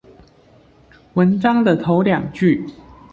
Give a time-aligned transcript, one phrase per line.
[1.13, 2.65] 文章的頭兩句